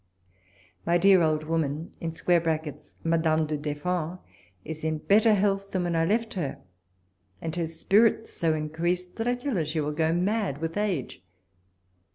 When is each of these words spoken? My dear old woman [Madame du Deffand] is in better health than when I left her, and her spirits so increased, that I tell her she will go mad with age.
My 0.83 0.97
dear 0.97 1.21
old 1.21 1.43
woman 1.43 1.91
[Madame 2.01 3.45
du 3.45 3.55
Deffand] 3.55 4.17
is 4.65 4.83
in 4.83 4.97
better 4.97 5.35
health 5.35 5.69
than 5.69 5.83
when 5.83 5.95
I 5.95 6.05
left 6.05 6.33
her, 6.33 6.57
and 7.39 7.55
her 7.55 7.67
spirits 7.67 8.33
so 8.33 8.55
increased, 8.55 9.17
that 9.17 9.27
I 9.27 9.35
tell 9.35 9.57
her 9.57 9.63
she 9.65 9.79
will 9.79 9.91
go 9.93 10.11
mad 10.11 10.57
with 10.59 10.75
age. 10.75 11.23